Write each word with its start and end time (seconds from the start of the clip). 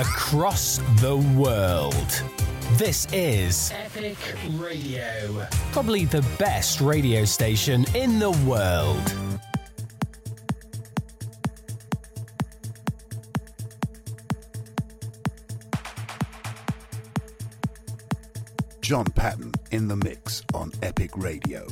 across 0.00 0.78
the 1.02 1.16
world. 1.36 2.22
This 2.78 3.06
is 3.12 3.70
Epic 3.72 4.16
Radio. 4.52 5.46
probably 5.70 6.06
the 6.06 6.22
best 6.38 6.80
radio 6.80 7.26
station 7.26 7.84
in 7.94 8.18
the 8.18 8.30
world. 8.46 9.14
John 18.80 19.04
Patton 19.04 19.52
in 19.72 19.88
the 19.88 19.96
mix 19.96 20.42
on 20.54 20.72
Epic 20.82 21.10
Radio. 21.18 21.66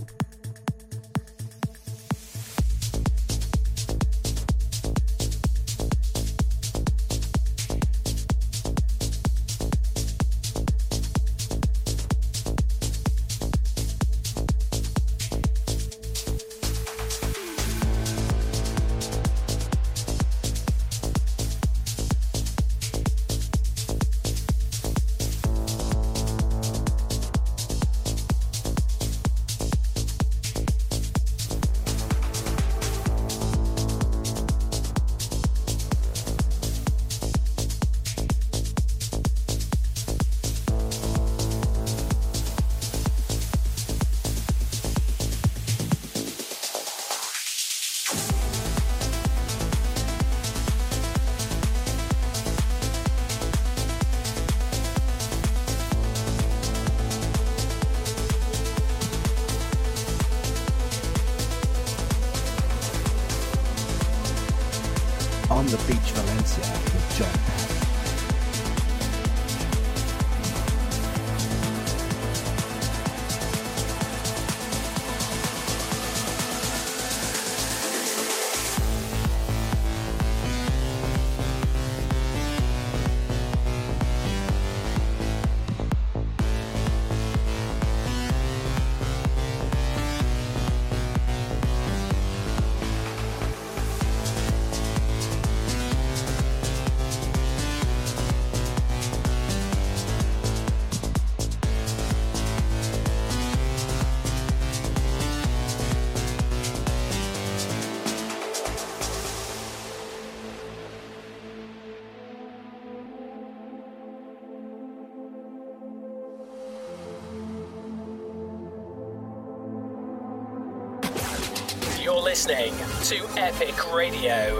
Radio, 123.92 124.59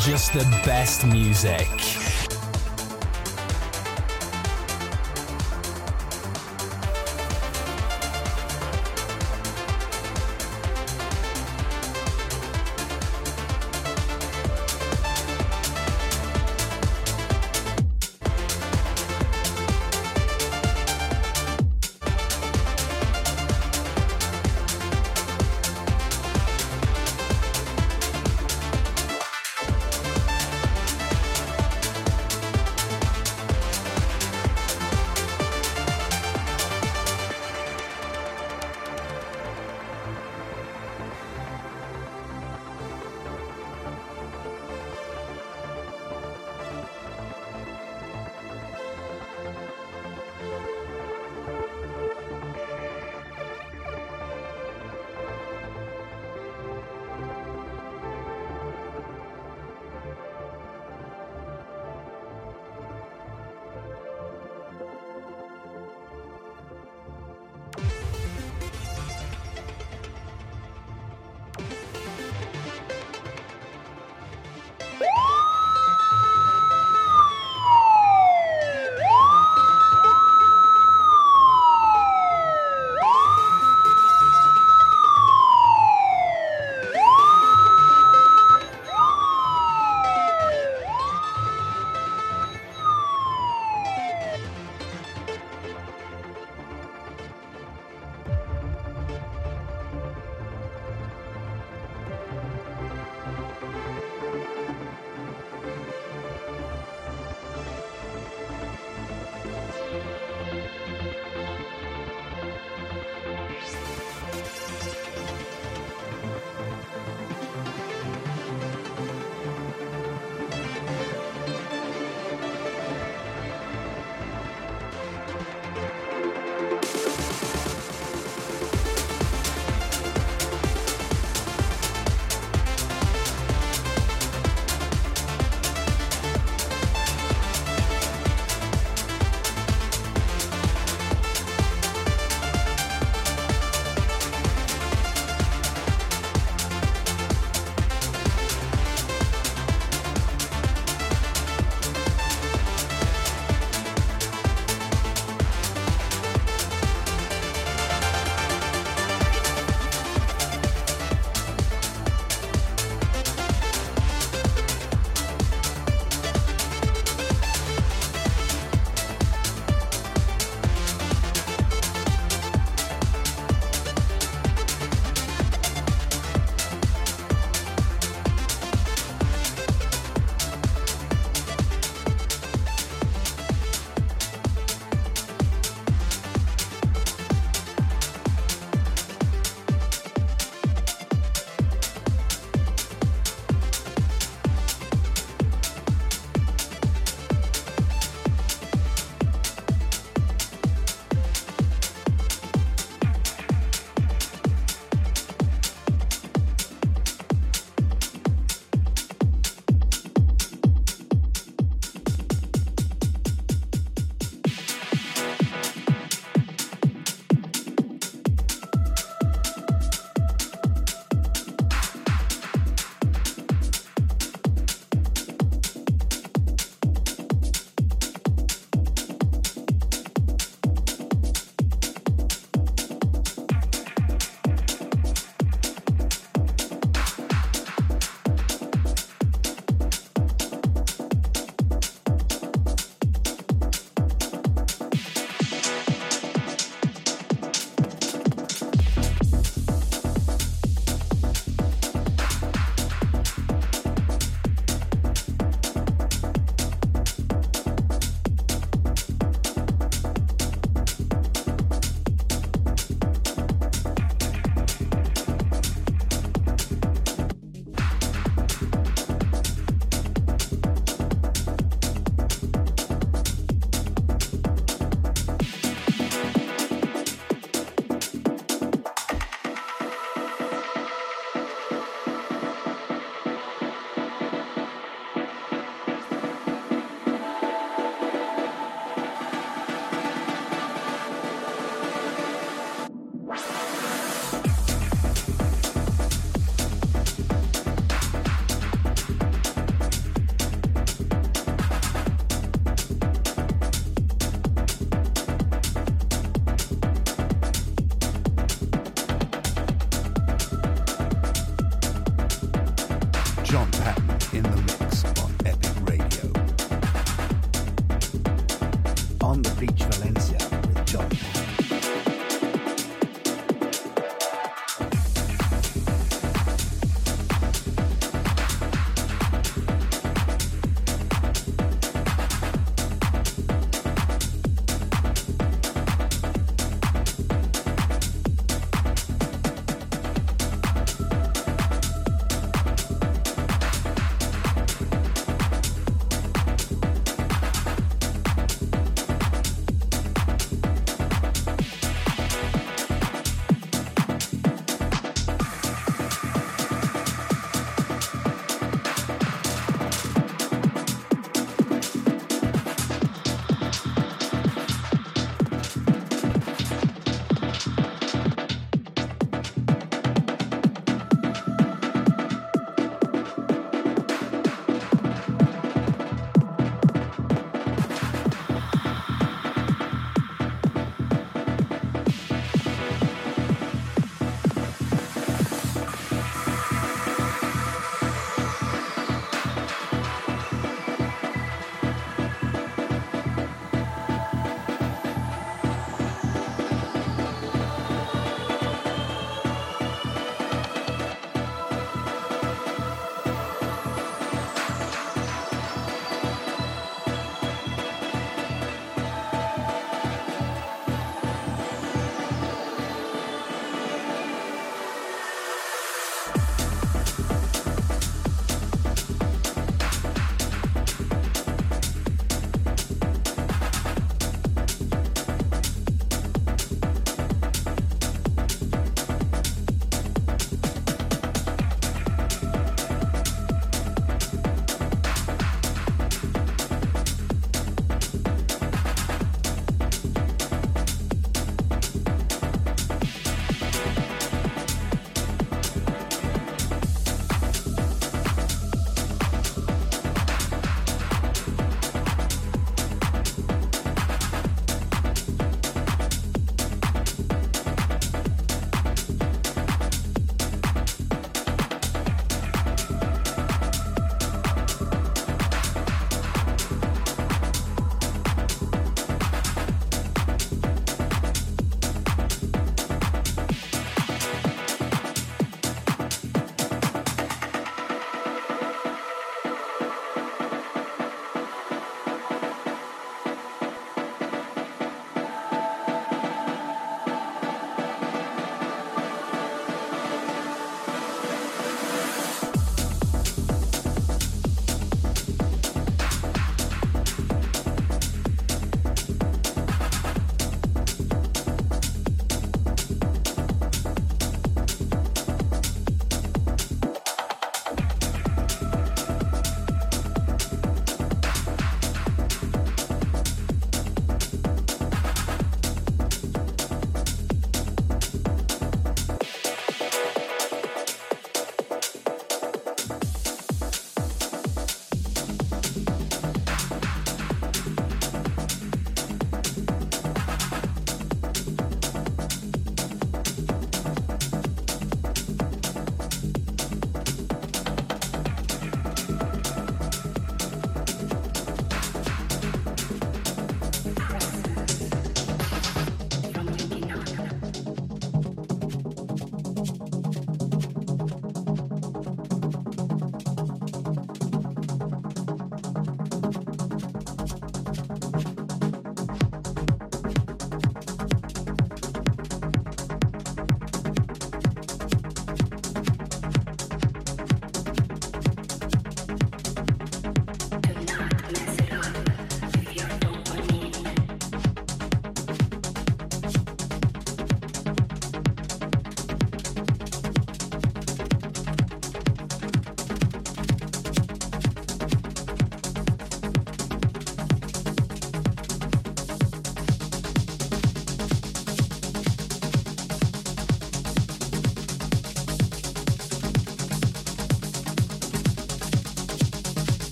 just 0.00 0.32
the 0.32 0.44
best 0.64 1.06
music. 1.06 1.91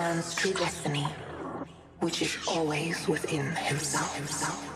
man's 0.00 0.34
true 0.34 0.54
destiny, 0.54 1.06
which 1.98 2.22
is 2.22 2.38
always 2.48 3.06
within 3.06 3.44
himself. 3.68 4.16
himself. 4.16 4.66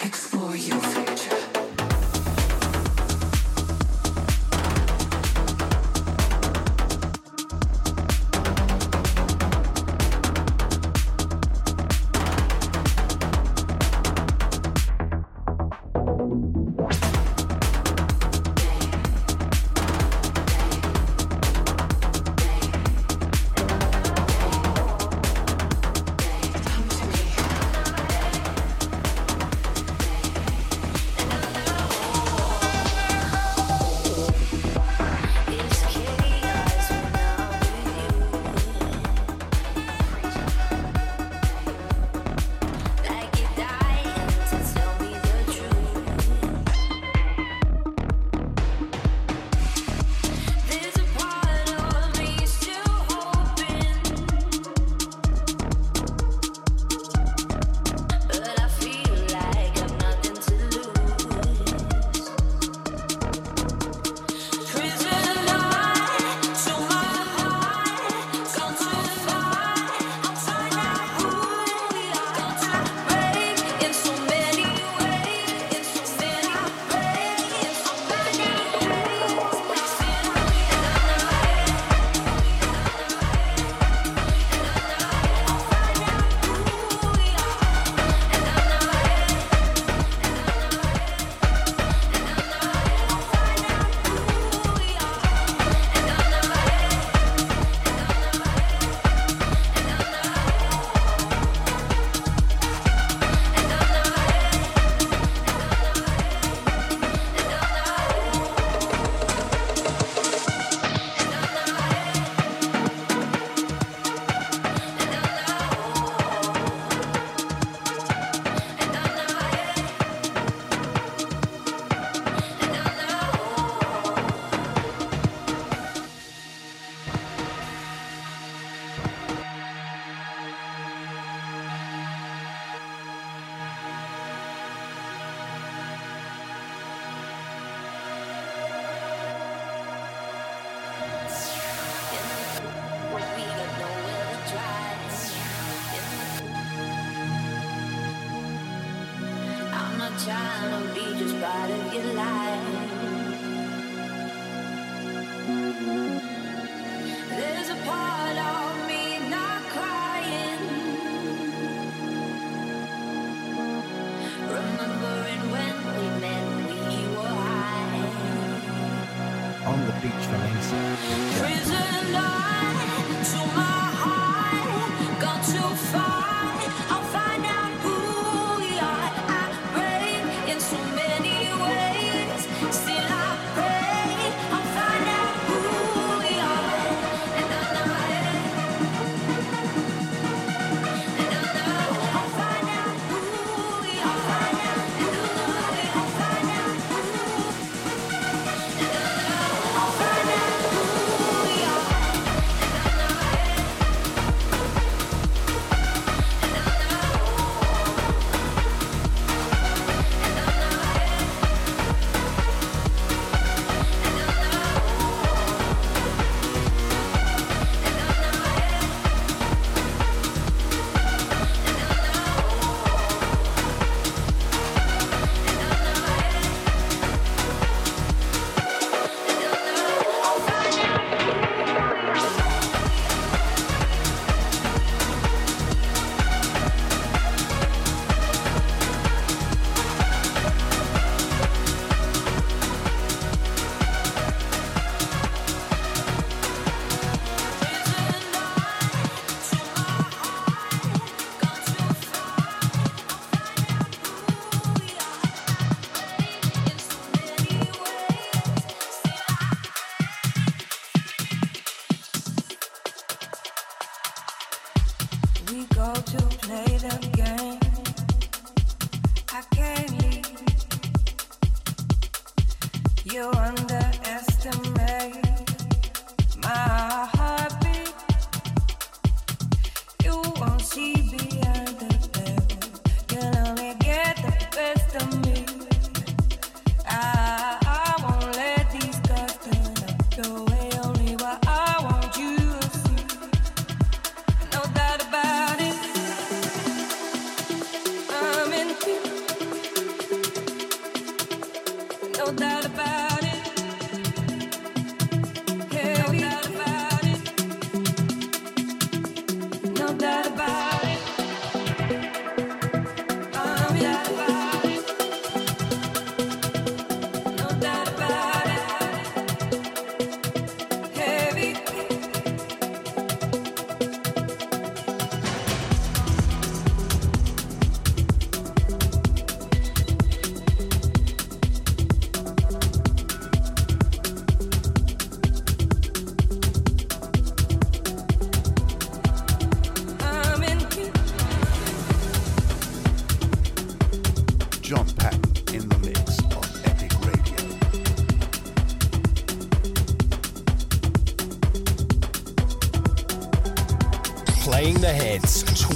Explore 0.00 0.56
your 0.56 0.80
future. 0.80 1.41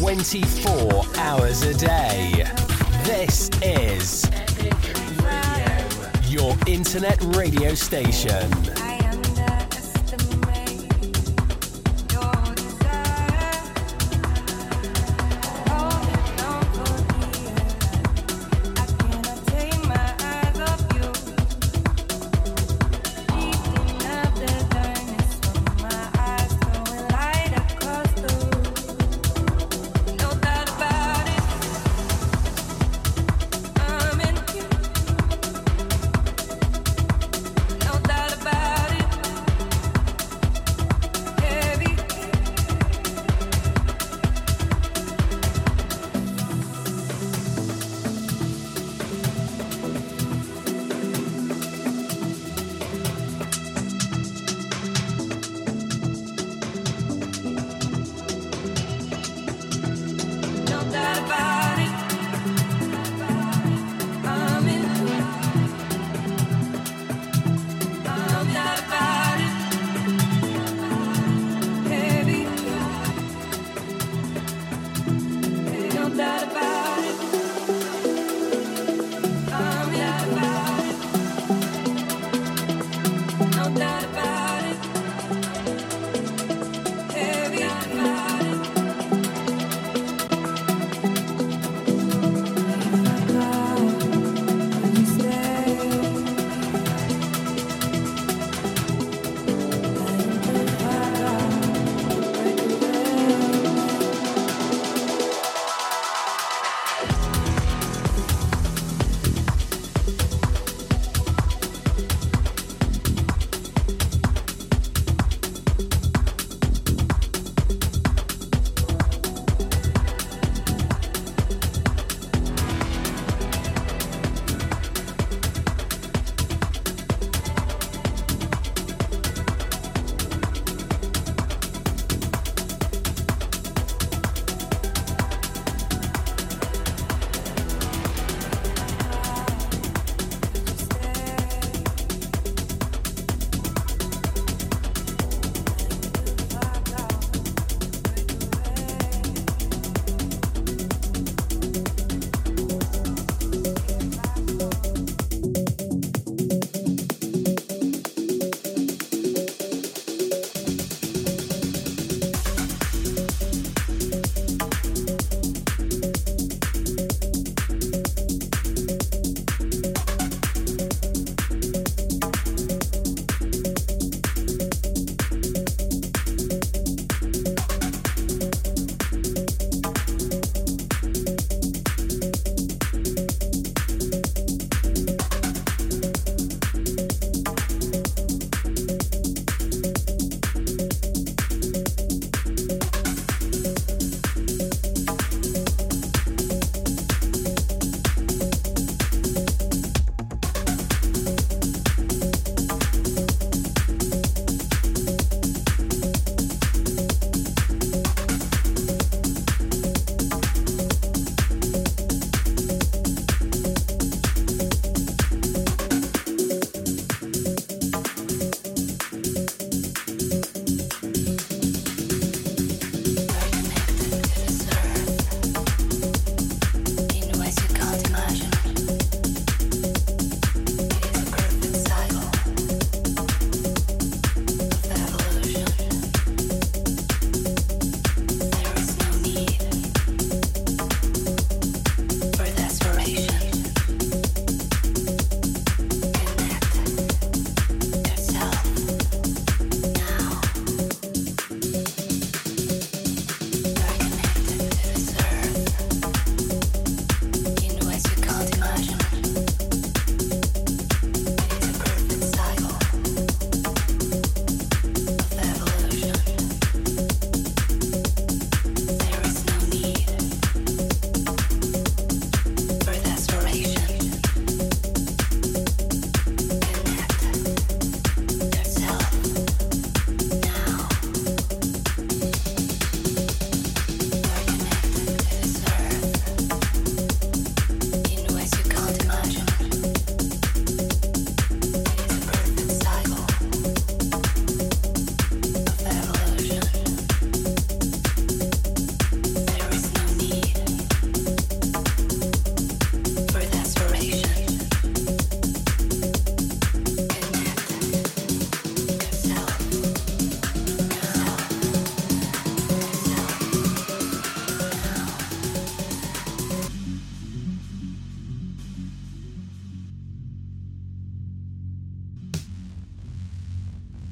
24 0.07 1.03
hours 1.17 1.63
a 1.63 1.75
day. 1.75 2.45
This 3.03 3.51
is 3.61 4.25
your 6.31 6.57
internet 6.69 7.21
radio 7.35 7.75
station. 7.75 8.66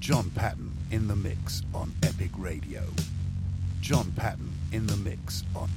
John 0.05 0.29
Patton 0.35 0.71
in 0.91 1.09
the 1.09 1.17
mix 1.17 1.63
on 1.75 1.91
Epic 2.03 2.29
Radio. 2.37 2.83
John 3.81 4.13
Patton 4.15 4.53
in 4.71 4.87
the 4.87 4.99
mix 4.99 5.45
on. 5.57 5.71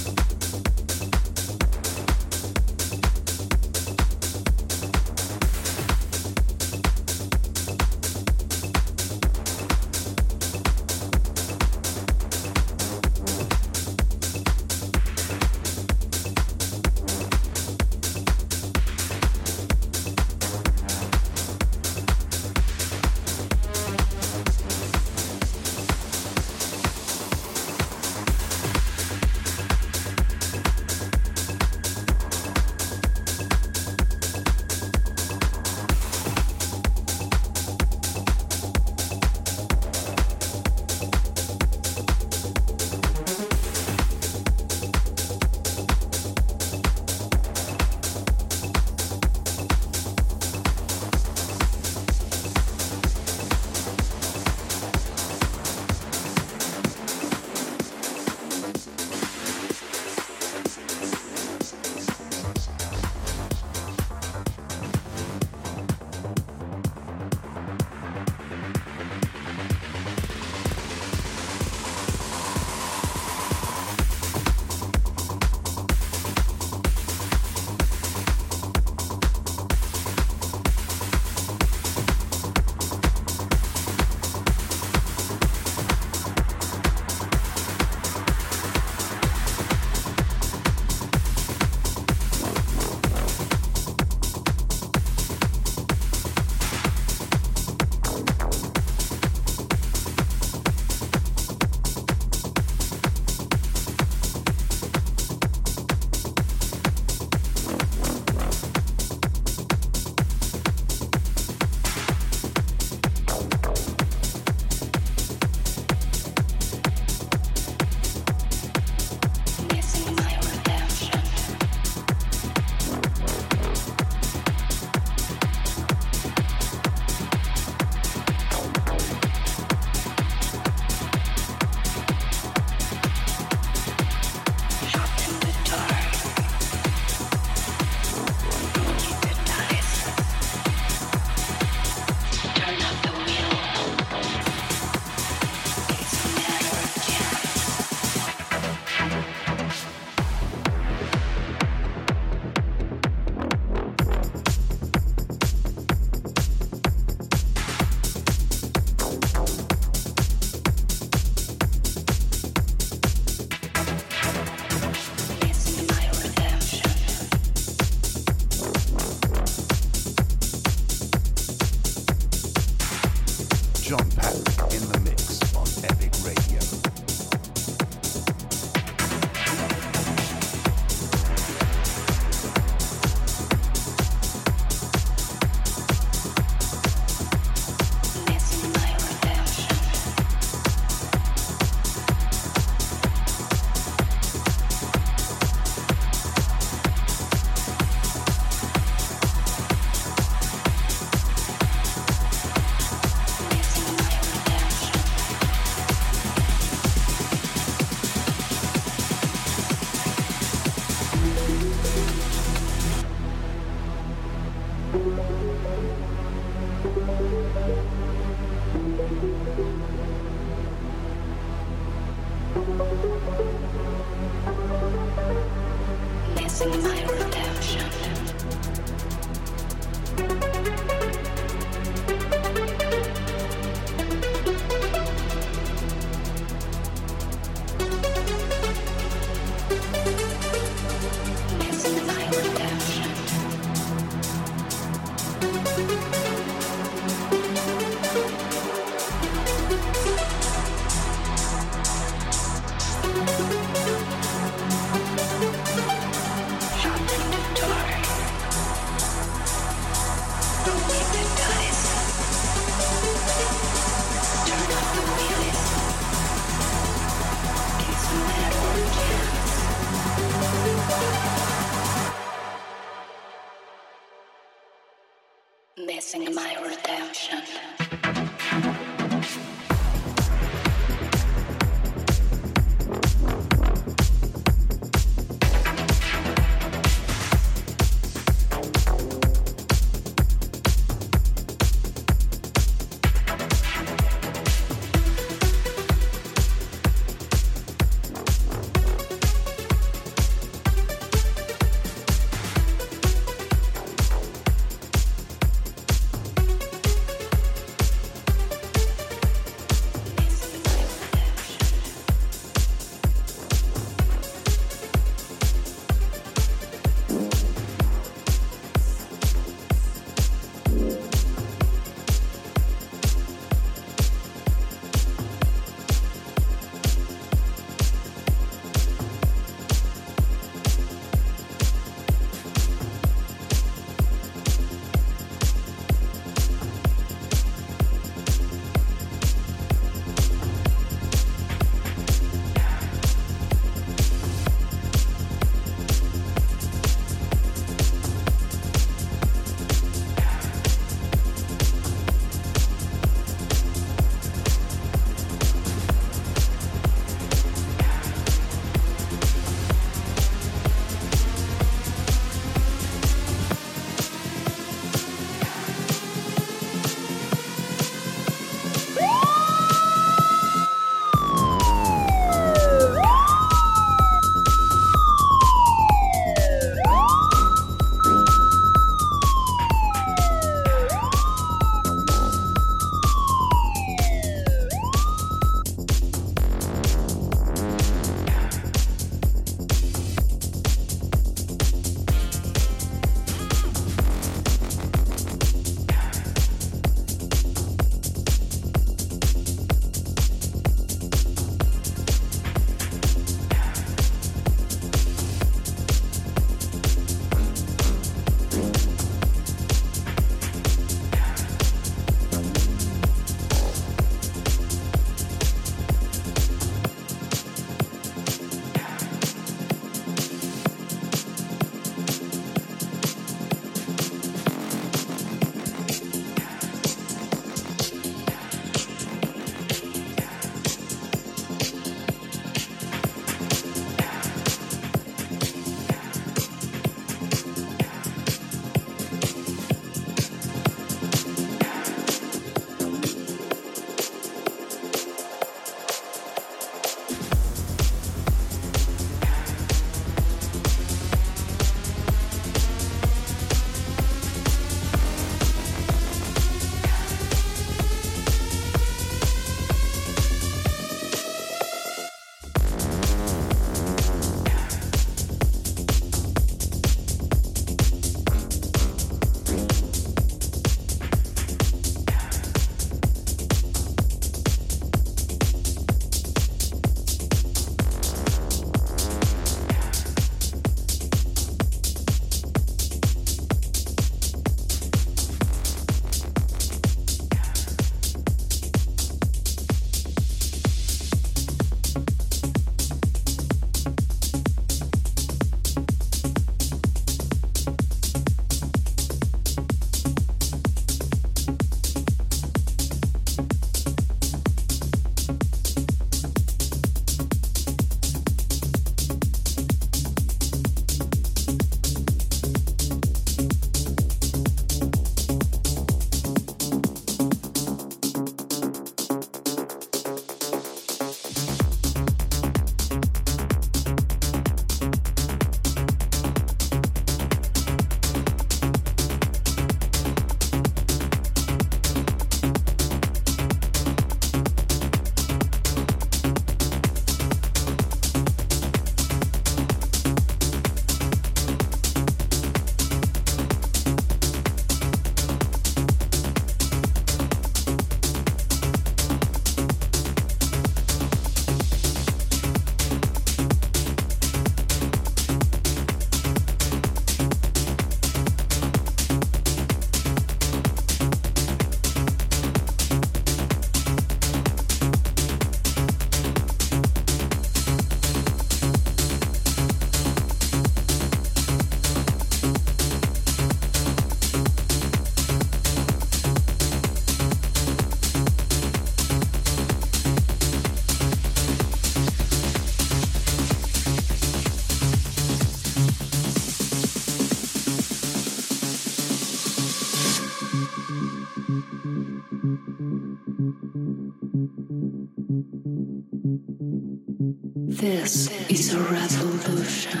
This 597.90 598.30
is 598.48 598.72
a 598.72 598.78
revolution. 598.78 600.00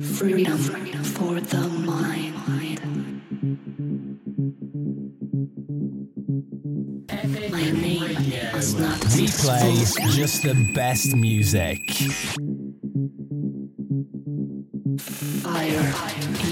Freedom 0.00 0.56
for 1.02 1.40
the 1.40 1.68
mind. 1.84 2.32
My 7.50 7.70
name 7.72 8.04
is 8.54 8.74
not 8.76 9.04
We 9.16 9.26
play 9.26 9.74
just 10.14 10.44
the 10.44 10.54
best 10.72 11.16
music. 11.16 11.80
fire. 15.42 15.92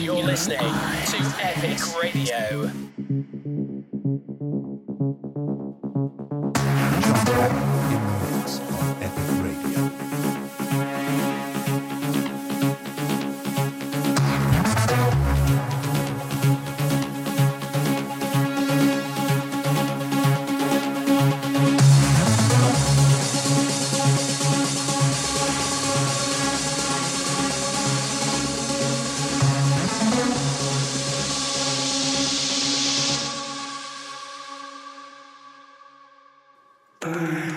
You're 0.01 0.25
listening 0.25 0.59
to 0.59 1.19
Epic 1.41 1.79
Radio. 2.03 2.73
John 7.39 7.68
Burn, 37.13 37.48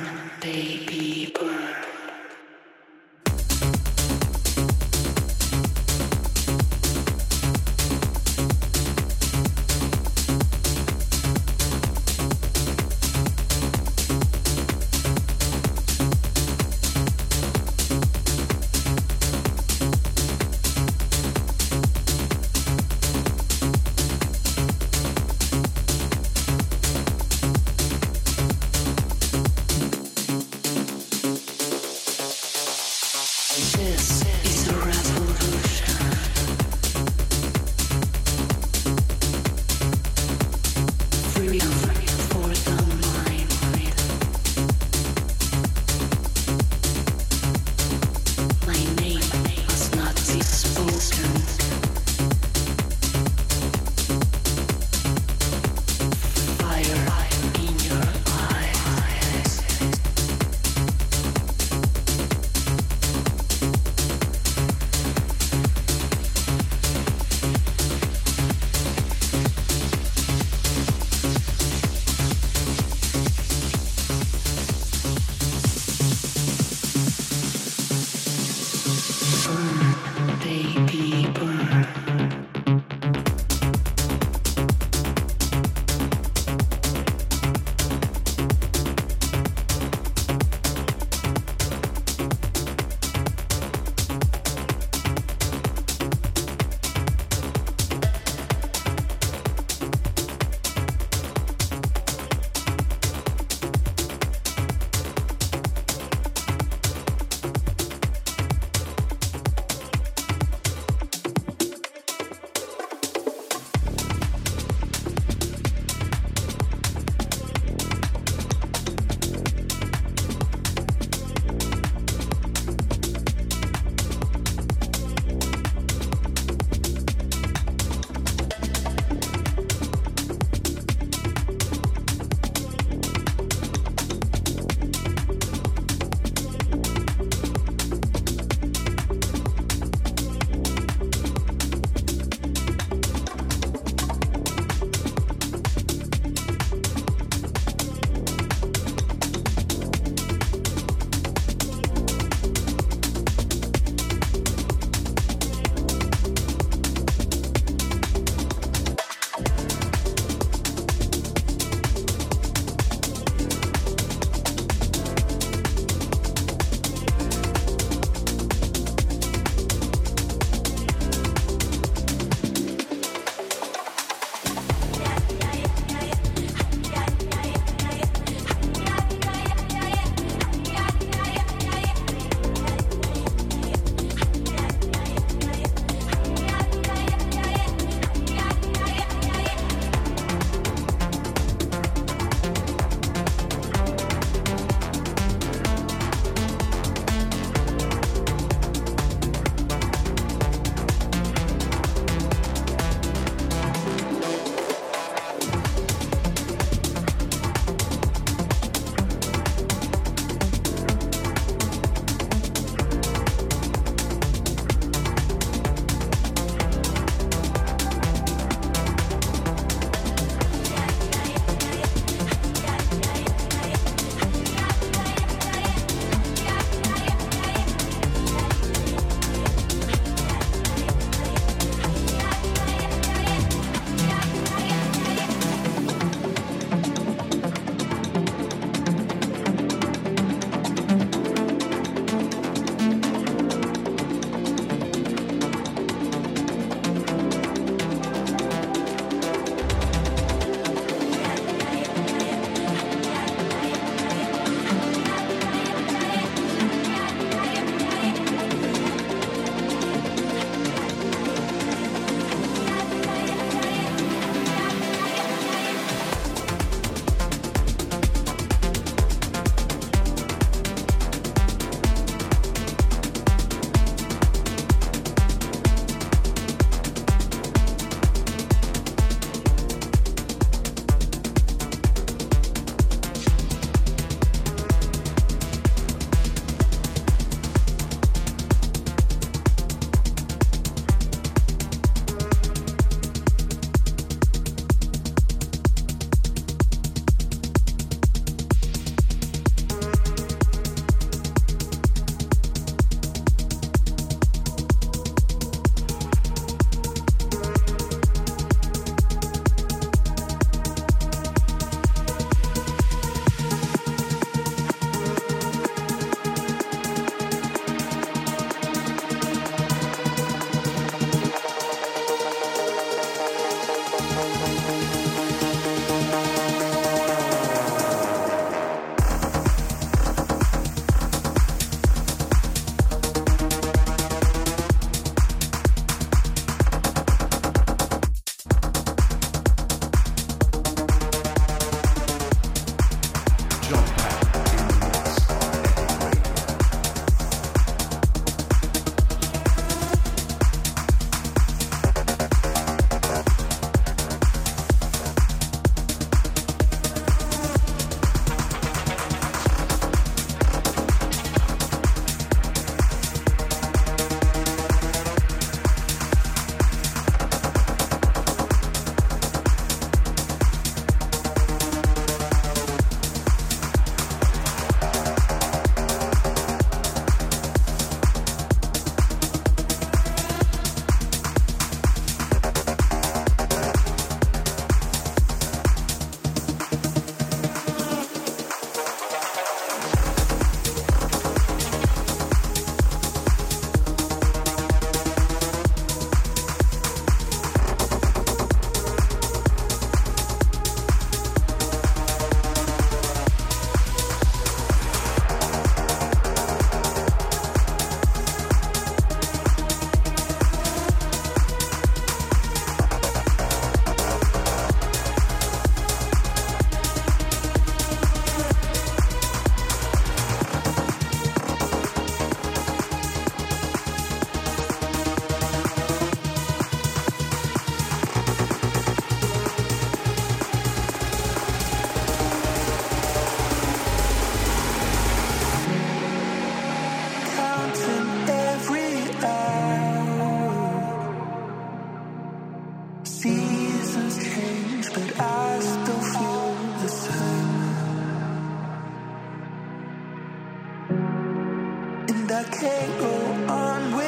and 452.21 452.31
I 452.31 452.43
can't 452.43 452.99
go 452.99 453.53
on 453.53 454.00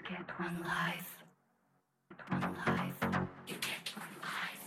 get 0.00 0.38
one 0.38 0.62
life. 0.62 1.24
One 2.28 2.56
life. 2.66 2.96
You 3.46 3.54
get 3.56 3.92
one 3.96 4.16
life. 4.22 4.64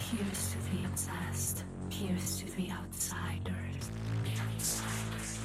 Here's 0.00 0.52
to 0.52 0.58
the 0.70 0.84
obsessed. 0.88 1.64
Here's 1.90 2.38
to 2.40 2.46
the 2.56 2.70
outsiders. 2.70 3.90
The 4.24 4.30
outsiders. 4.40 5.38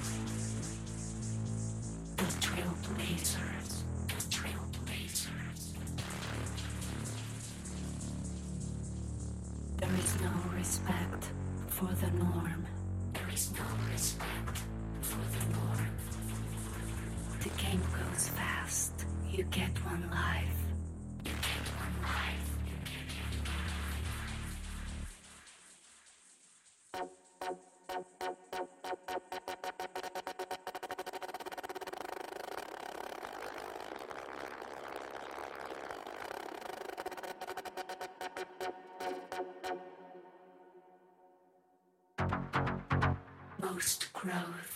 The 2.15 2.23
trailblazers. 2.45 3.83
The 4.07 4.21
trailblazers. 4.35 5.61
There 9.77 9.95
is 9.99 10.21
no 10.21 10.31
respect 10.55 11.31
for 11.67 11.89
the 11.93 12.11
norm. 12.11 12.65
There 13.13 13.29
is 13.33 13.51
no 13.51 13.65
respect 13.91 14.57
for 15.01 15.17
the 15.39 15.45
norm. 15.53 16.16
The 17.41 17.49
game 17.49 17.81
goes 17.81 18.29
fast. 18.29 19.05
You 19.29 19.43
get 19.45 19.69
one 19.85 20.09
life. 20.09 20.57
You 21.25 21.31
get. 21.31 21.67
Most 43.59 44.11
growth 44.13 44.66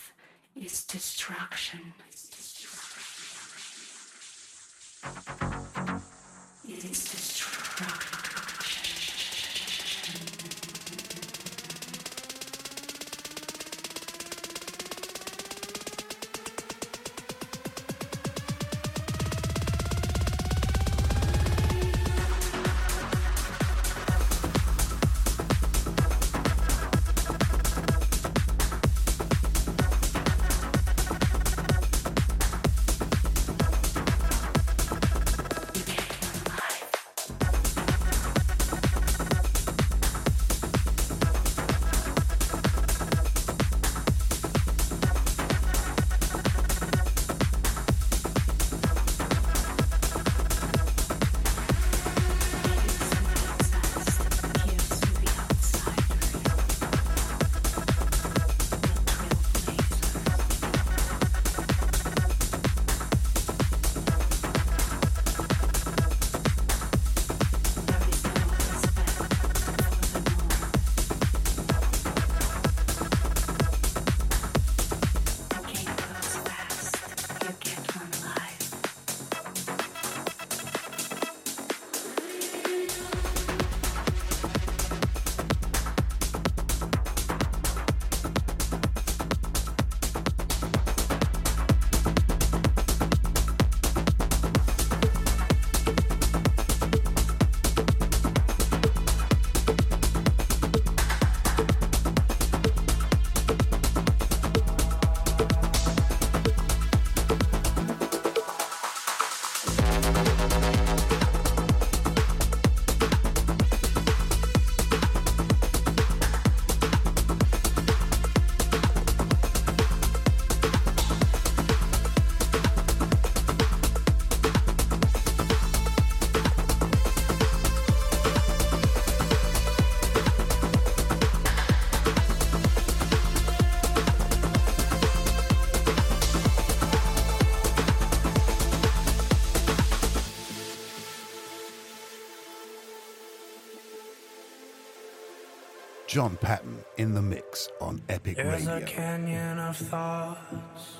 John 146.11 146.35
Patton 146.41 146.83
in 146.97 147.13
the 147.13 147.21
mix 147.21 147.69
on 147.79 148.01
Epic 148.09 148.35
There's 148.35 148.67
a 148.67 148.73
Radio. 148.73 148.85
canyon 148.85 149.59
of 149.59 149.77
thoughts, 149.77 150.97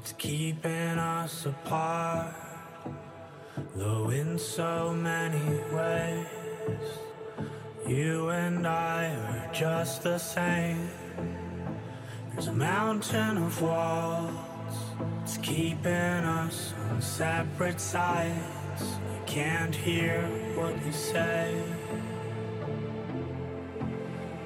it's 0.00 0.12
keeping 0.12 0.98
us 0.98 1.44
apart. 1.44 2.34
Though 3.76 4.08
in 4.08 4.38
so 4.38 4.94
many 4.94 5.60
ways, 5.70 6.26
you 7.86 8.30
and 8.30 8.66
I 8.66 9.14
are 9.14 9.52
just 9.52 10.02
the 10.02 10.16
same. 10.16 10.88
There's 12.32 12.46
a 12.46 12.52
mountain 12.54 13.36
of 13.36 13.60
walls, 13.60 14.32
it's 15.24 15.36
keeping 15.36 15.92
us 15.92 16.72
on 16.90 17.02
separate 17.02 17.78
sides. 17.78 18.82
I 19.12 19.24
can't 19.26 19.74
hear 19.74 20.22
what 20.56 20.74
you 20.86 20.92
say. 20.92 21.54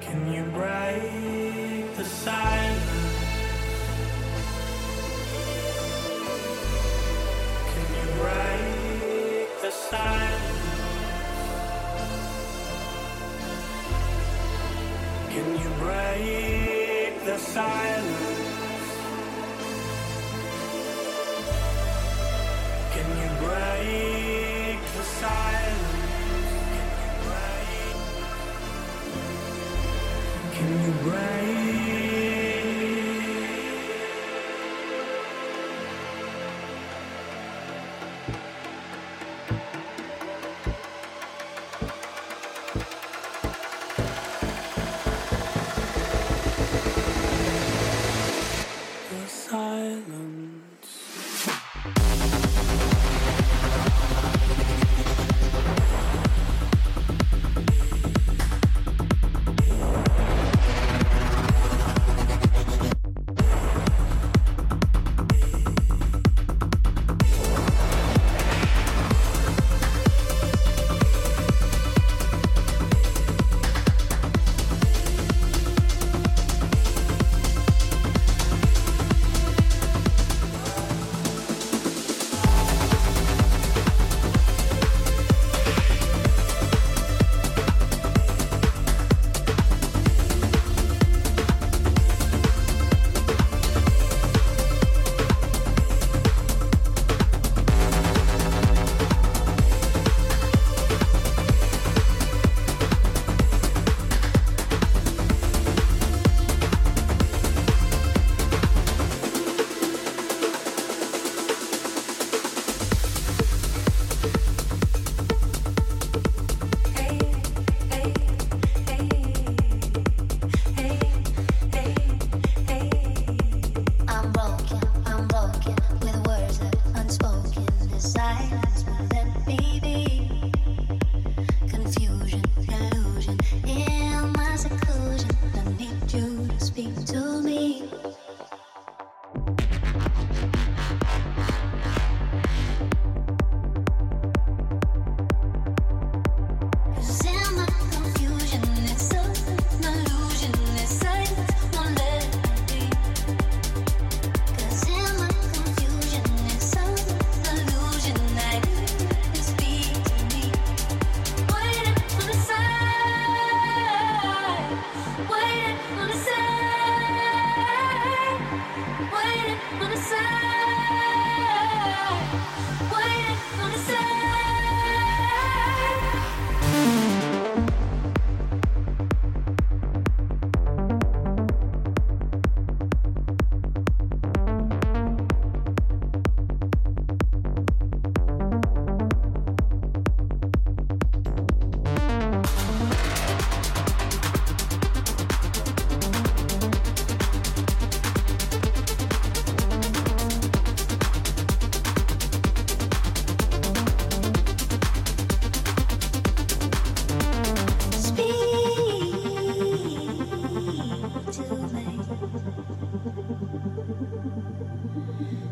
Can 0.09 0.33
you 0.33 0.43
break 0.43 1.95
the 1.95 2.03
silence? 2.03 3.19
Can 7.71 7.85
you 7.95 8.05
break 8.17 9.61
the 9.61 9.71
silence? 9.71 10.49
Can 15.29 15.47
you 15.61 15.69
break 15.77 17.25
the 17.25 17.37
silence? 17.37 18.49
Can 22.93 23.07
you 23.21 23.29
break 23.45 24.81
the 24.97 25.03
silence? 25.03 25.88
Can 30.69 32.38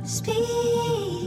How 0.08 1.27